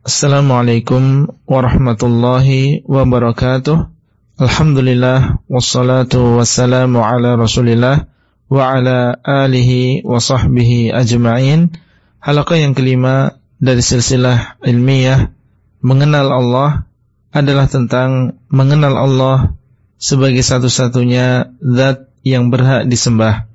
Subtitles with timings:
[0.00, 3.92] Assalamualaikum warahmatullahi wabarakatuh.
[4.40, 8.08] Alhamdulillah wassalatu wassalamu ala Rasulillah
[8.48, 11.76] wa ala alihi wa sahbihi ajma'in.
[12.16, 15.36] Halaqah yang kelima dari silsilah ilmiah
[15.84, 16.88] mengenal Allah
[17.36, 19.52] adalah tentang mengenal Allah
[20.00, 23.52] sebagai satu-satunya zat yang berhak disembah.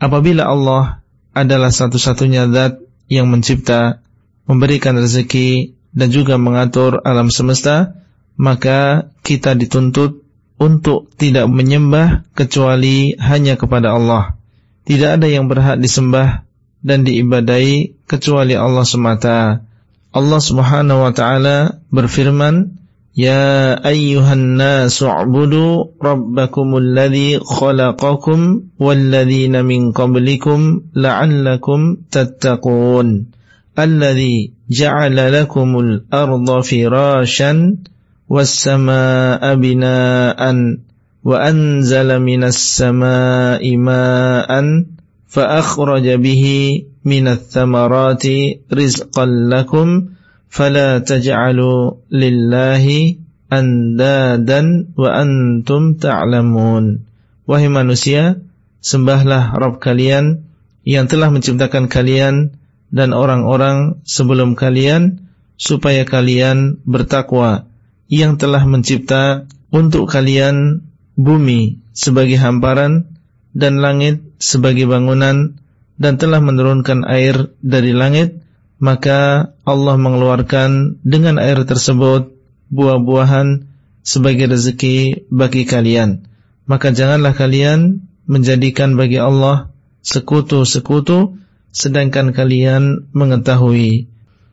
[0.00, 1.04] Apabila Allah
[1.36, 2.80] adalah satu-satunya zat
[3.12, 4.00] yang mencipta,
[4.46, 8.00] memberikan rezeki dan juga mengatur alam semesta,
[8.38, 10.22] maka kita dituntut
[10.60, 14.36] untuk tidak menyembah kecuali hanya kepada Allah.
[14.84, 16.44] Tidak ada yang berhak disembah
[16.84, 19.64] dan diibadai kecuali Allah semata.
[20.10, 22.76] Allah Subhanahu wa taala berfirman,
[23.16, 33.39] "Ya ayyuhan nasu ubudu rabbakumul ladzi khalaqakum wal ladzina min qablikum la'allakum tattaqun."
[33.84, 37.52] الذي جعل لكم الأرض فراشا
[38.28, 40.40] والسماء بناء
[41.24, 44.50] وأنزل من السماء ماء
[45.28, 46.44] فأخرج به
[47.04, 48.26] من الثمرات
[48.72, 49.88] رزقا لكم
[50.48, 52.86] فلا تجعلوا لله
[53.52, 54.62] أندادا
[54.96, 56.84] وأنتم تعلمون.
[57.50, 58.38] Wahai manusia,
[58.78, 60.46] sembahlah Rabb kalian
[60.86, 62.54] yang telah menciptakan kalian
[62.90, 67.70] dan orang-orang sebelum kalian supaya kalian bertakwa
[68.10, 73.06] yang telah mencipta untuk kalian bumi sebagai hamparan
[73.54, 75.58] dan langit sebagai bangunan
[76.00, 78.40] dan telah menurunkan air dari langit
[78.80, 82.32] maka Allah mengeluarkan dengan air tersebut
[82.72, 83.68] buah-buahan
[84.00, 86.24] sebagai rezeki bagi kalian.
[86.64, 89.68] Maka janganlah kalian menjadikan bagi Allah
[90.00, 91.36] sekutu-sekutu
[91.70, 94.10] sedangkan kalian mengetahui.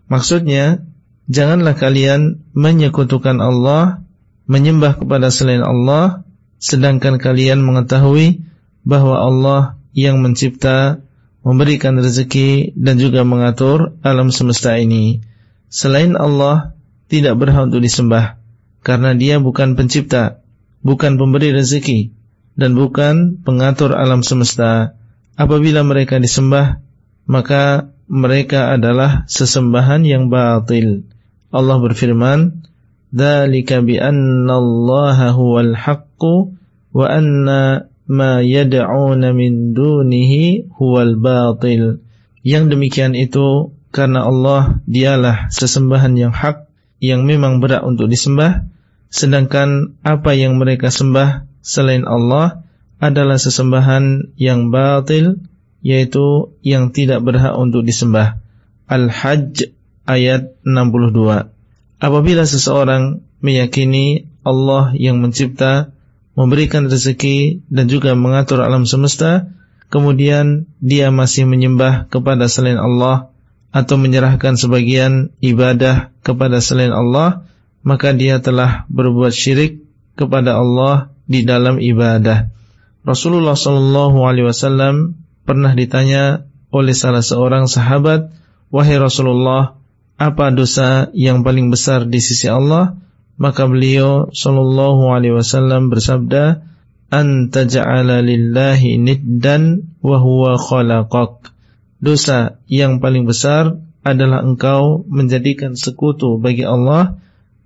[0.07, 0.85] Maksudnya,
[1.27, 4.01] janganlah kalian menyekutukan Allah,
[4.47, 6.23] menyembah kepada selain Allah,
[6.57, 8.47] sedangkan kalian mengetahui
[8.87, 9.61] bahwa Allah
[9.91, 11.03] yang mencipta,
[11.43, 15.23] memberikan rezeki dan juga mengatur alam semesta ini.
[15.67, 16.75] Selain Allah
[17.07, 18.39] tidak berhak untuk disembah
[18.83, 20.43] karena Dia bukan pencipta,
[20.83, 22.15] bukan pemberi rezeki
[22.55, 24.95] dan bukan pengatur alam semesta.
[25.37, 26.81] Apabila mereka disembah,
[27.27, 31.05] maka mereka adalah sesembahan yang batil.
[31.51, 32.63] Allah berfirman,
[33.11, 36.55] "Dzalika bi anna Allah huwal haqqu
[36.95, 41.99] wa anna ma yad'una min dunihi huwal batil."
[42.47, 46.67] Yang demikian itu karena Allah dialah sesembahan yang hak
[47.03, 48.65] yang memang berat untuk disembah
[49.07, 52.67] sedangkan apa yang mereka sembah selain Allah
[52.97, 55.43] adalah sesembahan yang batil
[55.81, 58.41] yaitu yang tidak berhak untuk disembah.
[58.87, 59.73] Al-Hajj
[60.07, 61.51] ayat 62.
[61.97, 65.91] Apabila seseorang meyakini Allah yang mencipta,
[66.37, 69.51] memberikan rezeki dan juga mengatur alam semesta,
[69.89, 73.33] kemudian dia masih menyembah kepada selain Allah
[73.75, 77.43] atau menyerahkan sebagian ibadah kepada selain Allah,
[77.83, 79.83] maka dia telah berbuat syirik
[80.15, 82.49] kepada Allah di dalam ibadah.
[83.03, 88.35] Rasulullah sallallahu alaihi wasallam pernah ditanya oleh salah seorang sahabat,
[88.67, 89.79] "Wahai Rasulullah,
[90.19, 92.99] apa dosa yang paling besar di sisi Allah?"
[93.37, 96.67] Maka beliau sallallahu alaihi wasallam bersabda,
[97.13, 101.53] "An taj'ala lillahi niddan wa huwa khalaqak."
[102.03, 107.17] Dosa yang paling besar adalah engkau menjadikan sekutu bagi Allah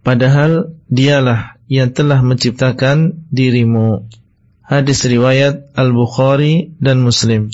[0.06, 4.12] padahal dialah yang telah menciptakan dirimu.
[4.60, 7.52] Hadis riwayat Al-Bukhari dan Muslim.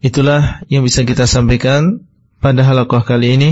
[0.00, 2.00] Itulah yang bisa kita sampaikan
[2.40, 3.50] pada halakoh kali ini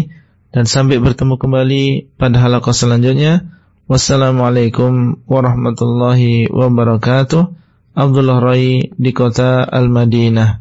[0.48, 1.84] dan sampai bertemu kembali
[2.16, 3.44] pada halakoh selanjutnya.
[3.88, 7.56] Wassalamualaikum warahmatullahi wabarakatuh.
[7.98, 10.60] Abdullah Rai di kota Al-Madinah.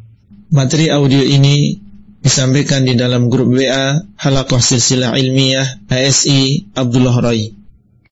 [0.52, 1.76] Materi audio ini
[2.24, 7.67] disampaikan di dalam grup WA Halakoh Silsilah Ilmiah ASI Abdullah Rai.